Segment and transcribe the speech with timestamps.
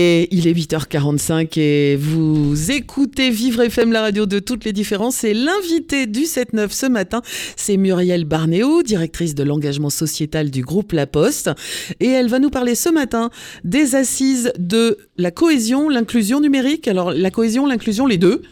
[0.00, 5.24] Et il est 8h45 et vous écoutez Vivre FM, la radio de toutes les différences.
[5.24, 7.20] Et l'invité du 7-9 ce matin,
[7.56, 11.50] c'est Muriel Barnéo, directrice de l'engagement sociétal du groupe La Poste.
[11.98, 13.30] Et elle va nous parler ce matin
[13.64, 16.86] des assises de la cohésion, l'inclusion numérique.
[16.86, 18.42] Alors, la cohésion, l'inclusion, les deux.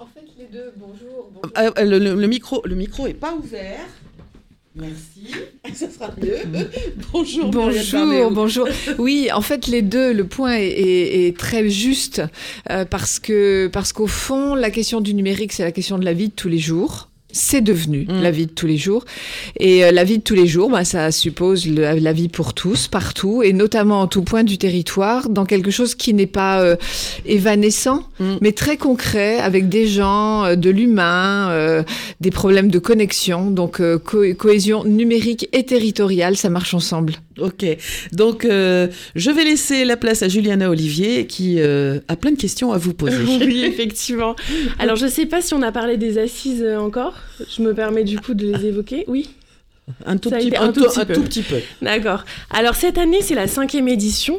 [0.00, 1.30] En fait, les deux, bonjour.
[1.56, 3.78] Euh, le, le- le micro, le micro est pas ouvert.
[4.80, 6.38] Merci, ça sera mieux.
[7.12, 7.50] Bonjour.
[7.50, 8.66] Bonjour, bonjour.
[8.98, 12.22] Oui, en fait, les deux, le point est, est- est très juste
[12.70, 16.14] euh, parce que parce qu'au fond, la question du numérique, c'est la question de la
[16.14, 17.09] vie de tous les jours.
[17.32, 18.22] C'est devenu Mm.
[18.22, 19.04] la vie de tous les jours.
[19.58, 22.54] Et euh, la vie de tous les jours, bah, ça suppose le- la vie pour
[22.54, 26.60] tous, partout, et notamment en tout point du territoire, dans quelque chose qui n'est pas
[26.60, 26.76] euh,
[27.26, 28.36] évanescent, Mm.
[28.40, 31.82] mais très concret, avec des gens, euh, de l'humain, euh,
[32.20, 33.50] des problèmes de connexion.
[33.50, 37.14] Donc, euh, co- cohésion numérique et territoriale, ça marche ensemble.
[37.40, 37.64] Ok,
[38.12, 42.38] donc euh, je vais laisser la place à Juliana Olivier qui euh, a plein de
[42.38, 43.16] questions à vous poser.
[43.40, 44.36] Oui, effectivement.
[44.78, 47.14] Alors, je sais pas si on a parlé des assises euh, encore.
[47.56, 49.04] Je me permets du coup de les évoquer.
[49.08, 49.30] Oui,
[50.06, 51.14] Un tout, petit, un un tout- petit un peu.
[51.14, 51.56] tout petit peu.
[51.82, 52.24] d'accord.
[52.50, 54.38] Alors, cette année, c'est la cinquième édition.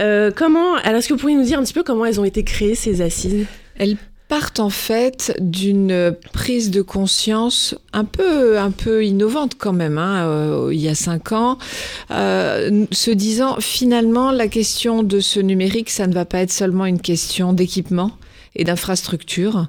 [0.00, 2.24] Euh, comment Alors, est-ce que vous pouvez nous dire un petit peu comment elles ont
[2.24, 3.46] été créées, ces assises?
[3.76, 3.96] Elles
[4.30, 10.24] partent en fait d'une prise de conscience un peu, un peu innovante quand même, hein,
[10.24, 11.58] euh, il y a cinq ans,
[12.12, 16.86] euh, se disant finalement la question de ce numérique, ça ne va pas être seulement
[16.86, 18.12] une question d'équipement
[18.54, 19.66] et d'infrastructure,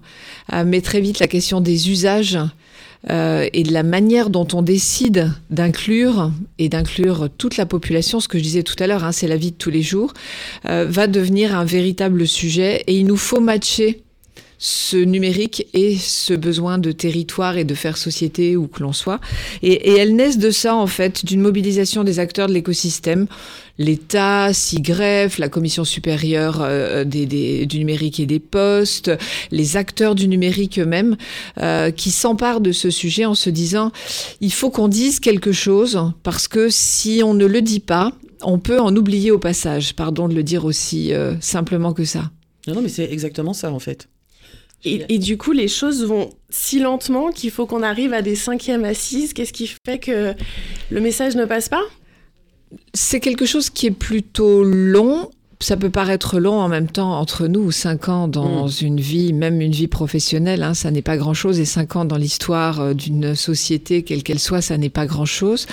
[0.54, 2.38] euh, mais très vite la question des usages.
[3.09, 8.38] et de la manière dont on décide d'inclure et d'inclure toute la population, ce que
[8.38, 10.14] je disais tout à l'heure, hein, c'est la vie de tous les jours,
[10.66, 14.04] va devenir un véritable sujet et il nous faut matcher
[14.64, 19.20] ce numérique et ce besoin de territoire et de faire société où que l'on soit.
[19.64, 23.26] Et, et elles naissent de ça, en fait, d'une mobilisation des acteurs de l'écosystème.
[23.80, 29.10] L'État s'y greffe, la Commission supérieure euh, des, des- du numérique et des postes,
[29.49, 31.17] les acteurs du numérique eux-mêmes,
[31.60, 33.92] euh, qui s'emparent de ce sujet en se disant,
[34.42, 38.11] il faut qu'on dise quelque chose, parce que si on ne le dit pas,
[38.43, 39.95] on peut en oublier au passage.
[39.95, 42.30] Pardon de le dire aussi euh, simplement que ça.
[42.67, 44.08] Non, non, mais c'est exactement ça en fait.
[44.83, 48.36] Et, et du coup, les choses vont si lentement qu'il faut qu'on arrive à des
[48.36, 49.33] cinquièmes assises.
[49.33, 50.33] Qu'est-ce qui fait que
[50.89, 51.83] le message ne passe pas?
[52.93, 55.30] C'est quelque chose qui est plutôt long.
[55.61, 59.61] Ça peut paraître long en même temps entre nous, cinq ans dans une vie, même
[59.61, 63.36] une vie professionnelle, hein, ça n'est pas grand-chose, et cinq ans dans l'histoire euh, d'une
[63.36, 65.67] société, quelle qu'elle soit, ça n'est pas grand-chose.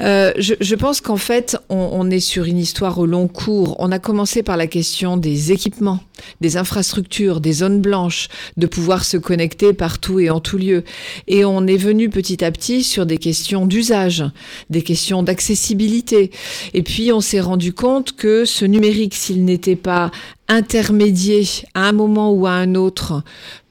[0.00, 3.74] Euh, je, je pense qu'en fait, on, on est sur une histoire au long cours.
[3.80, 6.00] On a commencé par la question des équipements,
[6.40, 10.84] des infrastructures, des zones blanches, de pouvoir se connecter partout et en tout lieu.
[11.26, 14.24] Et on est venu petit à petit sur des questions d'usage,
[14.70, 16.30] des questions d'accessibilité.
[16.74, 20.10] Et puis on s'est rendu compte que ce numérique, s'il n'était pas
[20.48, 21.44] intermédié
[21.74, 23.22] à un moment ou à un autre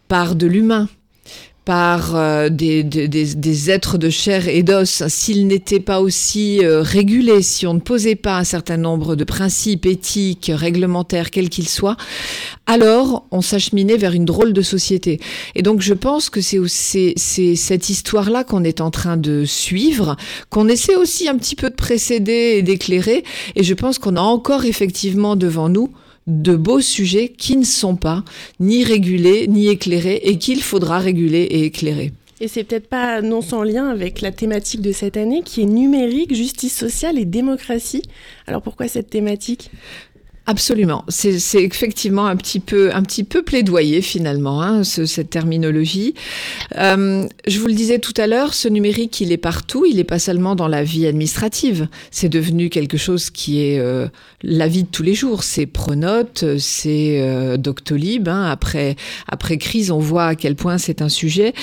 [0.07, 0.87] par de l'humain,
[1.65, 6.83] par euh, des, des, des- êtres de chair et d'os, s'il n'était pas aussi euh,
[6.83, 11.67] régulé, si on ne posait pas un certain nombre de principes éthiques, réglementaires, quels qu'ils
[11.67, 11.97] soient,
[12.67, 15.19] alors on s'acheminait vers une drôle de société.
[15.55, 17.13] Et donc je pense que c'est
[17.55, 20.17] cette histoire-là qu'on est en train de suivre,
[20.51, 23.23] qu'on essaie aussi un petit peu de précéder et d'éclairer,
[23.55, 25.91] et je pense qu'on a encore effectivement devant nous
[26.27, 28.23] de beaux sujets qui ne sont pas
[28.59, 32.11] ni régulés ni éclairés et qu'il faudra réguler et éclairer.
[32.41, 35.65] Et c'est peut-être pas non sans lien avec la thématique de cette année qui est
[35.65, 38.03] numérique, justice sociale et démocratie.
[38.45, 39.71] Alors pourquoi cette thématique?
[40.47, 41.03] Absolument.
[41.07, 46.13] C'est effectivement un petit peu, un petit peu plaidoyer finalement, hein, ce- cette terminologie.
[46.77, 49.85] Euh, je vous le disais tout à l'heure, ce numérique, il est partout.
[49.89, 51.87] Il n'est pas seulement dans la vie administrative.
[52.11, 54.07] C'est devenu quelque chose qui est euh,
[54.43, 55.41] la vie de tous les jours.
[55.41, 58.27] C'est Pronote, c'est euh, Doctolib.
[58.27, 58.43] hein.
[58.45, 58.97] Après,
[59.27, 61.53] après crise, on voit à quel point c'est un sujet.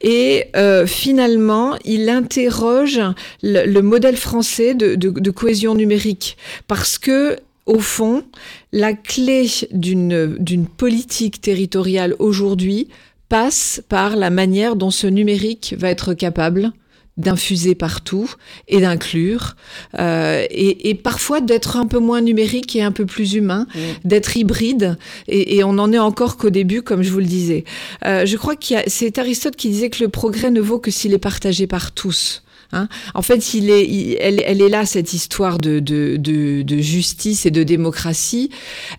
[0.00, 3.00] Et euh, finalement, il interroge
[3.42, 6.36] le, le modèle français de, de, de cohésion numérique
[6.68, 7.36] parce que
[7.68, 8.24] au fond,
[8.72, 12.88] la clé d'une politique territoriale aujourd'hui
[13.28, 16.72] passe par la manière dont ce numérique va être capable
[17.18, 18.32] d'infuser partout
[18.68, 19.56] et d'inclure,
[19.98, 23.78] euh, et, et, parfois d'être un peu moins numérique et un peu plus humain, mmh.
[24.04, 27.64] d'être hybride, et, et, on en est encore qu'au début, comme je vous le disais.
[28.06, 31.12] Euh, je crois qu'il c'est Aristote qui disait que le progrès ne vaut que s'il
[31.12, 32.44] est partagé par tous.
[32.72, 36.78] Hein en fait, est, il, elle, elle, est là, cette histoire de, de, de, de
[36.78, 38.50] justice et de démocratie.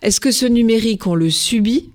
[0.02, 1.90] Est-ce que ce numérique, on le subit?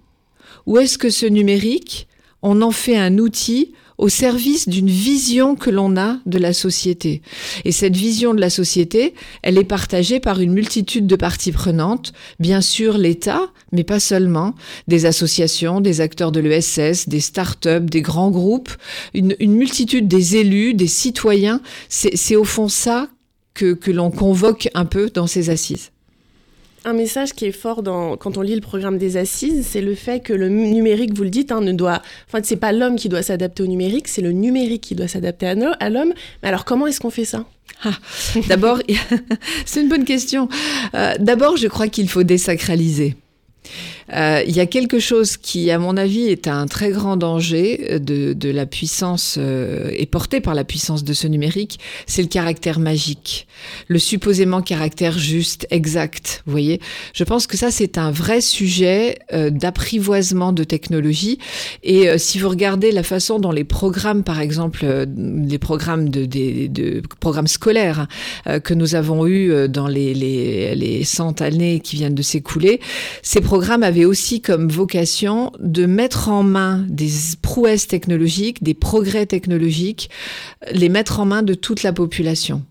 [0.65, 2.07] Ou est-ce que ce numérique,
[2.41, 7.21] on en fait un outil au service d'une vision que l'on a de la société.
[7.63, 12.13] Et cette vision de la société, elle est partagée par une multitude de parties prenantes,
[12.39, 14.53] bien sûr l'État, mais pas seulement,
[14.87, 18.71] des associations, des acteurs de l'ESS, des start-up, des grands groupes,
[19.13, 21.61] une, une multitude des élus, des citoyens.
[21.89, 23.07] C'est au fond ça
[23.53, 25.91] que, que l'on convoque un peu dans ces assises
[26.85, 30.19] un message qui est fort quand on lit le programme des assises, c'est le fait
[30.21, 33.23] que le numérique, vous le dites, hein, ne doit, enfin, c'est pas l'homme qui doit
[33.23, 36.13] s'adapter au numérique, c'est le numérique qui doit s'adapter à, l'homme.
[36.43, 37.45] Alors, comment est-ce qu'on fait ça?
[37.83, 37.91] Ah,
[38.47, 38.79] D'abord,
[39.65, 40.47] c'est une bonne question.
[40.93, 43.15] Euh, d'abord, je crois qu'il faut désacraliser.
[44.13, 47.99] Euh, il y a quelque chose qui, à mon avis, est un très grand danger
[47.99, 52.27] de, de la puissance euh, et porté par la puissance de ce numérique, c'est le
[52.27, 53.47] caractère magique,
[53.87, 56.43] le supposément caractère juste, exact.
[56.45, 56.79] Vous voyez,
[57.13, 61.39] je pense que ça c'est un vrai sujet euh, d'apprivoisement de technologie.
[61.83, 66.09] Et euh, si vous regardez la façon dont les programmes, par exemple, euh, les programmes
[66.09, 68.07] de, de, de programmes scolaires
[68.45, 72.79] hein, que nous avons eu dans les, les, les 100 années qui viennent de s'écouler,
[73.21, 77.09] ces programmes aussi comme vocation de mettre en main des
[77.41, 80.09] prouesses technologiques, des progrès technologiques,
[80.71, 82.63] les mettre en main de toute la population,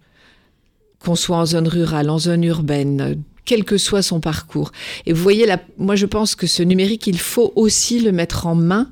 [0.99, 4.73] qu'on soit en zone rurale, en zone urbaine, quel que soit son parcours.
[5.07, 8.47] Et vous voyez, là, moi je pense que ce numérique, il faut aussi le mettre
[8.47, 8.91] en main,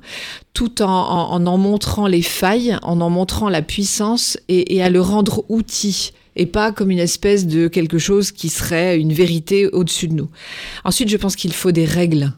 [0.53, 4.89] tout en en, en montrant les failles, en en montrant la puissance et, et à
[4.89, 9.67] le rendre outil et pas comme une espèce de quelque chose qui serait une vérité
[9.67, 10.29] au-dessus de nous.
[10.83, 12.33] Ensuite, je pense qu'il faut des règles.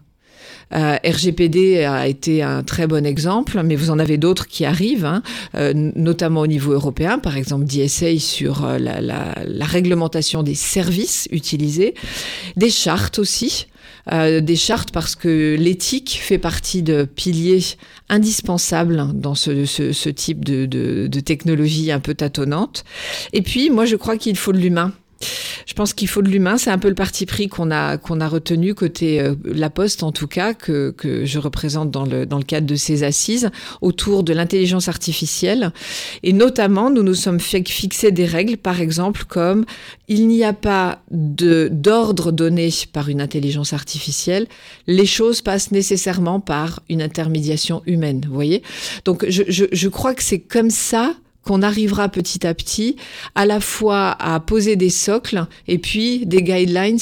[0.73, 5.05] Euh, RGPD a été un très bon exemple, mais vous en avez d'autres qui arrivent,
[5.05, 5.21] hein,
[5.55, 10.55] euh, notamment au niveau européen, par exemple DSA sur euh, la, la, la, réglementation des
[10.55, 11.93] services utilisés,
[12.57, 13.67] des chartes aussi.
[14.11, 17.63] Euh, des chartes parce que l'éthique fait partie de piliers
[18.07, 22.83] indispensables dans ce, ce, ce type de, de, de technologie un peu tâtonnante.
[23.33, 24.93] Et puis, moi, je crois qu'il faut de l'humain.
[25.65, 26.57] Je pense qu'il faut de l'humain.
[26.57, 30.03] C'est un peu le parti pris qu'on a qu'on a retenu côté euh, La Poste,
[30.03, 33.49] en tout cas, que, que je représente dans le dans le cadre de ces assises
[33.81, 35.71] autour de l'intelligence artificielle.
[36.23, 39.65] Et notamment, nous nous sommes fixer des règles, par exemple, comme
[40.07, 44.47] il n'y a pas d'ordre donné par une intelligence artificielle.
[44.87, 48.21] Les choses passent nécessairement par une intermédiation humaine.
[48.27, 48.63] Vous voyez?
[49.03, 52.97] Donc, je, je, je crois que c'est comme ça qu'on arrivera petit à petit
[53.35, 56.99] à la fois à poser des socles et puis des guidelines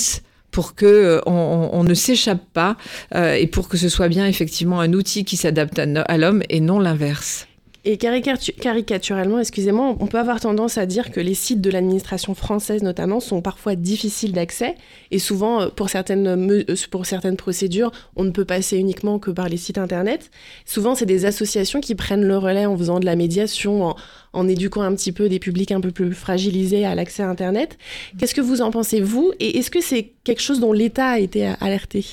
[0.51, 2.77] pour que euh, on, ne s'échappe pas
[3.15, 6.59] euh, et pour que ce soit bien effectivement un outil qui s'adapte à l'homme et
[6.59, 7.47] non l'inverse.
[7.85, 12.81] Et caricaturellement, excusez-moi, on peut avoir tendance à dire que les sites de l'administration française
[12.81, 14.75] notamment sont parfois difficiles d'accès
[15.11, 19.31] et souvent euh, pour certaines, euh, pour certaines procédures, on ne peut passer uniquement que
[19.31, 20.31] par les sites internet.
[20.65, 23.95] Souvent, c'est des associations qui prennent le relais en faisant de la médiation, en,
[24.31, 27.77] en éduquant un petit peu des publics un peu plus fragilisés à l'accès à internet.
[28.17, 29.33] Qu'est-ce que vous en pensez vous?
[29.41, 32.05] Et est-ce que c'est quelque chose dont l'État a été alerté?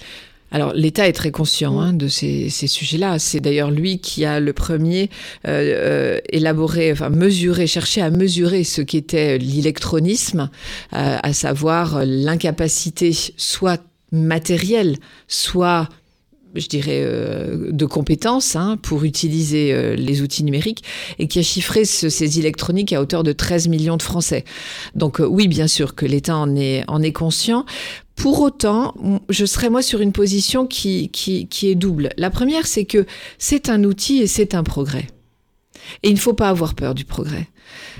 [0.51, 3.19] Alors l'État est très conscient hein, de ces, ces sujets-là.
[3.19, 5.11] C'est d'ailleurs lui qui a le premier
[5.47, 10.51] euh, euh, élaboré, enfin mesuré, cherché à mesurer ce qu'était l'électronisme,
[10.93, 14.97] euh, à savoir l'incapacité soit matérielle,
[15.29, 15.89] soit
[16.55, 20.83] je dirais, euh, de compétences hein, pour utiliser euh, les outils numériques
[21.19, 24.45] et qui a chiffré ce, ces électroniques à hauteur de 13 millions de Français.
[24.95, 27.65] Donc euh, oui, bien sûr que l'État en est, en est conscient.
[28.17, 28.95] Pour autant,
[29.31, 32.11] je serais moi sur une position qui, qui, qui est double.
[32.19, 33.07] La première, c'est que
[33.39, 35.07] c'est un outil et c'est un progrès.
[36.03, 37.49] Et il ne faut pas avoir peur du progrès.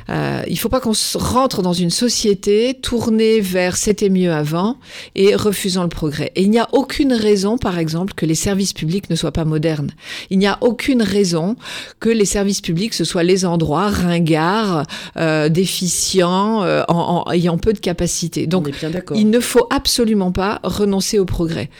[0.09, 4.77] Euh, il ne faut pas qu'on rentre dans une société tournée vers c'était mieux avant
[5.15, 6.33] et refusant le progrès.
[6.35, 9.45] Et il n'y a aucune raison, par exemple, que les services publics ne soient pas
[9.45, 9.91] modernes.
[10.31, 11.57] Il n'y a aucune raison
[12.01, 14.85] que les services publics ce soient les endroits ringards,
[15.17, 18.47] euh, déficients, euh, en, en, ayant peu de capacité.
[18.47, 18.71] Donc,
[19.15, 21.71] il ne faut absolument pas renoncer au progrès.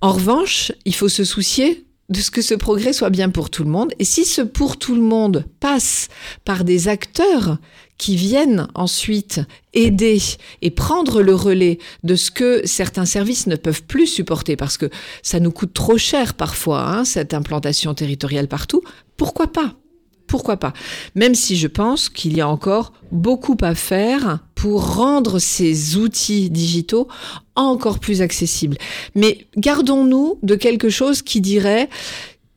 [0.00, 3.64] En revanche, il faut se soucier de ce que ce progrès soit bien pour tout
[3.64, 3.92] le monde.
[3.98, 6.08] Et si ce pour tout le monde passe
[6.44, 7.58] par des acteurs
[7.98, 9.40] qui viennent ensuite
[9.74, 10.18] aider
[10.62, 14.88] et prendre le relais de ce que certains services ne peuvent plus supporter parce que
[15.22, 18.82] ça nous coûte trop cher parfois, hein, cette implantation territoriale partout,
[19.16, 19.74] pourquoi pas?
[20.28, 20.74] Pourquoi pas?
[21.14, 26.50] Même si je pense qu'il y a encore beaucoup à faire pour rendre ces outils
[26.50, 27.06] digitaux
[27.54, 28.76] encore plus accessibles.
[29.14, 31.88] Mais gardons-nous de quelque chose qui dirait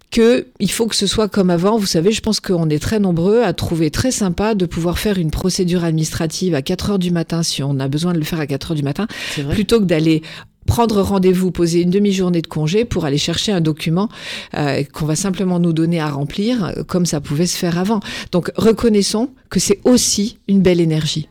[0.09, 1.77] que il faut que ce soit comme avant.
[1.77, 5.19] Vous savez, je pense qu'on est très nombreux à trouver très sympa de pouvoir faire
[5.19, 8.39] une procédure administrative à 4 heures du matin si on a besoin de le faire
[8.39, 9.05] à 4 heures du matin,
[9.51, 10.23] plutôt que d'aller
[10.65, 14.09] prendre rendez-vous, poser une demi-journée de congé pour aller chercher un document
[14.55, 17.99] euh, qu'on va simplement nous donner à remplir, euh, comme ça pouvait se faire avant.
[18.31, 21.27] Donc reconnaissons que c'est aussi une belle énergie.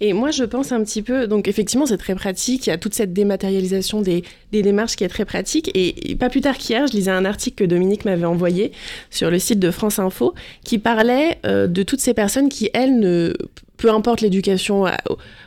[0.00, 2.66] Et moi, je pense un petit peu, donc effectivement, c'est très pratique.
[2.66, 5.70] Il y a toute cette dématérialisation des, démarches qui est très pratique.
[5.74, 8.72] Et, pas plus tard qu'hier, je lisais un article que Dominique m'avait envoyé
[9.10, 12.98] sur le site de France Info qui parlait euh, de toutes ces personnes qui, elles,
[12.98, 13.34] ne
[13.76, 14.84] peu importe l'éducation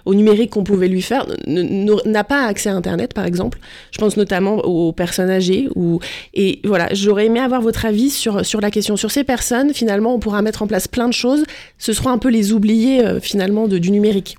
[0.05, 3.59] au numérique qu'on pouvait lui faire, n'a pas accès à Internet, par exemple.
[3.91, 5.69] Je pense notamment aux personnes âgées.
[5.75, 5.99] Ou,
[6.33, 8.97] et voilà, j'aurais aimé avoir votre avis sur, sur la question.
[8.97, 11.45] Sur ces personnes, finalement, on pourra mettre en place plein de choses.
[11.77, 14.37] Ce sera un peu les oubliés, euh, finalement, du numérique.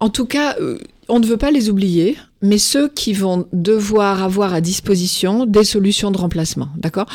[0.00, 4.22] En tout cas, euh, on ne veut pas les oublier, mais ceux qui vont devoir
[4.22, 7.06] avoir à disposition des solutions de remplacement, d'accord?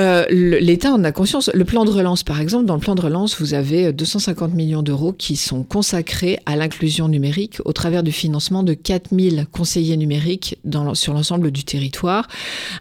[0.00, 1.50] Euh, L'État en a conscience.
[1.54, 4.82] Le plan de relance, par exemple, dans le plan de relance, vous avez 250 millions
[4.82, 10.58] d'euros qui sont consacrés à l'inclusion numérique au travers du financement de 4000 conseillers numériques
[10.64, 12.26] dans, sur l'ensemble du territoire,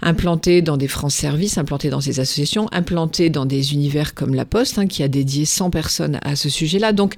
[0.01, 4.45] implantés dans des France Services, implantés dans des associations, implantés dans des univers comme La
[4.45, 6.93] Poste, hein, qui a dédié 100 personnes à ce sujet-là.
[6.93, 7.13] Donc,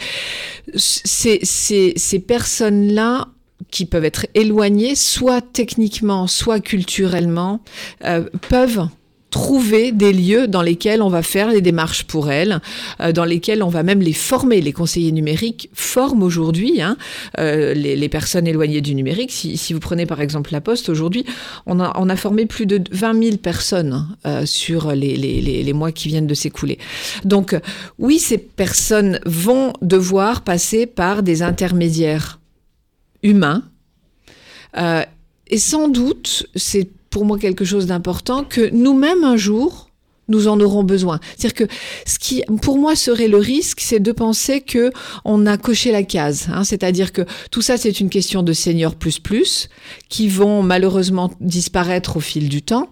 [0.76, 3.30] ces, ces, ces personnes-là
[3.72, 7.62] qui peuvent être éloignées, soit techniquement, soit culturellement,
[8.04, 8.88] euh, peuvent
[9.36, 12.62] trouver des lieux dans lesquels on va faire les démarches pour elles,
[13.02, 14.62] euh, dans lesquels on va même les former.
[14.62, 16.96] Les conseillers numériques forment aujourd'hui hein,
[17.38, 19.34] euh, les, personnes éloignées du numérique.
[19.34, 21.26] Si, vous prenez par exemple la Poste, aujourd'hui,
[21.66, 26.28] on a, formé plus de 20 000 personnes euh, sur les, les, mois qui viennent
[26.28, 26.80] de s'écouler.
[27.26, 27.60] Donc
[28.00, 32.40] oui, ces personnes vont devoir passer par des intermédiaires
[33.22, 33.64] humains.
[35.48, 39.90] Et sans doute, c'est pour moi quelque chose d'important, que nous-mêmes un jour,
[40.28, 41.22] nous en aurons besoin.
[41.38, 41.74] C'est-à-dire que
[42.06, 44.92] ce qui, pour moi, serait le risque, c'est de penser que
[45.24, 46.48] on a coché la case.
[46.52, 46.66] Hein.
[46.66, 49.70] C'est-à-dire que tout ça, c'est une question de seniors plus plus
[50.10, 52.90] qui vont malheureusement disparaître au fil du temps.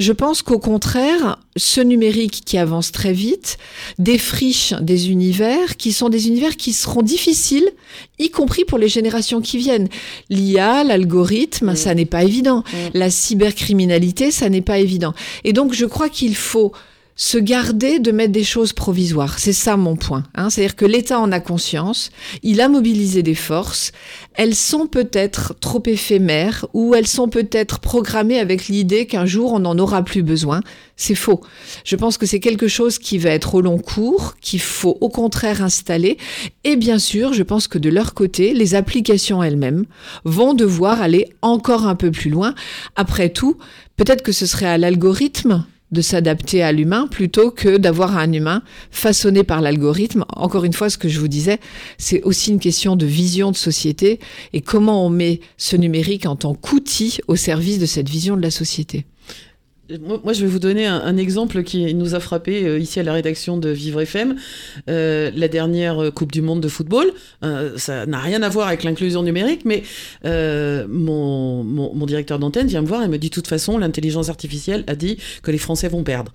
[0.00, 3.58] Je pense qu'au contraire, ce numérique qui avance très vite
[3.98, 7.70] défriche des univers qui sont des univers qui seront difficiles,
[8.18, 9.88] y compris pour les générations qui viennent.
[10.30, 11.76] L'IA, l'algorithme, mm.
[11.76, 12.58] ça n'est pas évident.
[12.58, 12.76] Mm.
[12.94, 15.14] La cybercriminalité, ça n'est pas évident.
[15.44, 16.72] Et donc, je crois qu'il faut
[17.16, 19.38] se garder de mettre des choses provisoires.
[19.38, 20.24] C'est ça mon point.
[20.34, 20.50] Hein.
[20.50, 22.10] C'est-à-dire que l'État en a conscience,
[22.42, 23.92] il a mobilisé des forces,
[24.34, 29.60] elles sont peut-être trop éphémères ou elles sont peut-être programmées avec l'idée qu'un jour on
[29.60, 30.60] n'en aura plus besoin.
[30.96, 31.40] C'est faux.
[31.84, 35.08] Je pense que c'est quelque chose qui va être au long cours, qu'il faut au
[35.08, 36.18] contraire installer.
[36.64, 39.86] Et bien sûr, je pense que de leur côté, les applications elles-mêmes
[40.24, 42.54] vont devoir aller encore un peu plus loin.
[42.96, 43.56] Après tout,
[43.96, 48.62] peut-être que ce serait à l'algorithme de s'adapter à l'humain plutôt que d'avoir un humain
[48.90, 50.26] façonné par l'algorithme.
[50.36, 51.58] Encore une fois, ce que je vous disais,
[51.96, 54.20] c'est aussi une question de vision de société
[54.52, 58.42] et comment on met ce numérique en tant qu'outil au service de cette vision de
[58.42, 59.06] la société.
[59.90, 63.12] Moi, je vais vous donner un, exemple qui nous a frappé euh, ici à la
[63.12, 64.36] rédaction de Vivre FM.
[64.88, 67.12] Euh, la dernière Coupe du Monde de football,
[67.42, 69.82] euh, ça n'a rien à voir avec l'inclusion numérique, mais
[70.88, 74.94] mon, directeur d'antenne vient me voir et me dit de toute façon, l'intelligence artificielle a
[74.94, 76.32] dit que les Français vont perdre.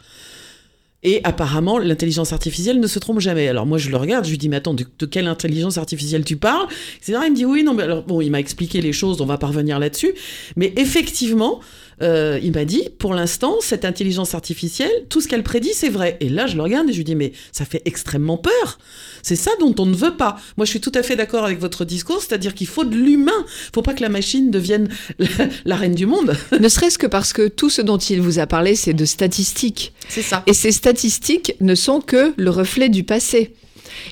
[1.02, 3.48] Et apparemment, l'intelligence artificielle ne se trompe jamais.
[3.48, 6.36] Alors moi, je le regarde, je lui dis, mais attends, de, quelle intelligence artificielle tu
[6.36, 6.68] parles
[7.08, 9.38] Il me dit, oui, non, mais alors, bon, il m'a expliqué les choses, on va
[9.38, 10.14] pas revenir là-dessus.
[10.58, 11.62] Mais effectivement,
[12.02, 16.18] euh, il m'a dit, pour l'instant, cette intelligence artificielle, tout ce qu'elle prédit, c'est vrai.
[16.20, 18.80] Et là, je le regarde et je lui dis, mais ça fait extrêmement peur.
[19.22, 20.40] C'est ça dont on ne veut pas.
[20.58, 23.32] Moi, je suis tout à fait d'accord avec votre discours, c'est-à-dire qu'il faut de l'humain.
[23.46, 24.90] Il faut pas que la machine devienne
[25.66, 26.36] la, reine du monde.
[26.58, 29.94] ne serait-ce que parce que tout ce dont il vous a parlé, c'est de statistiques.
[30.08, 30.44] C'est ça.
[30.48, 33.54] Et ces statistiques ne sont que le reflet du passé.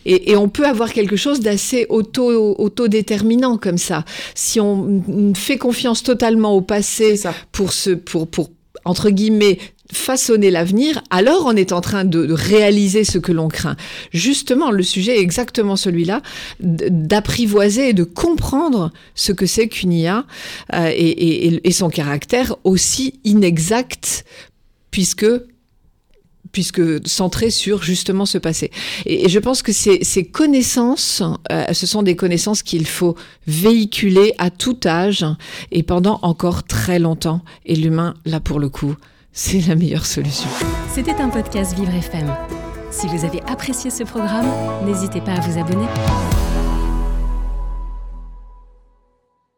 [0.05, 4.05] Et, on peut avoir quelque chose d'assez auto, autodéterminant comme ça.
[4.35, 7.19] Si on fait confiance totalement au passé
[7.51, 8.49] pour, se, pour, pour,
[8.85, 9.57] entre guillemets,
[9.91, 13.75] façonner l'avenir, alors on est en train de, réaliser ce que l'on craint.
[14.11, 16.21] Justement, le sujet est exactement celui-là,
[16.59, 20.25] d'apprivoiser et de comprendre ce que c'est qu'une IA
[20.73, 24.25] euh, et, et, son caractère aussi inexact,
[24.91, 25.25] puisque
[26.57, 28.71] puisque centré sur justement ce passé.
[29.05, 31.21] Et, je pense que ces, ces connaissances,
[31.51, 35.23] euh, ce sont des connaissances qu'il faut véhiculer à tout âge
[35.71, 37.41] et pendant encore très longtemps.
[37.67, 38.95] Et l'humain, là pour le coup,
[39.33, 40.49] c'est la meilleure solution.
[40.91, 42.35] C'était un podcast Vivre FM.
[42.89, 44.47] Si vous avez apprécié ce programme,
[44.83, 45.85] n'hésitez pas à vous abonner.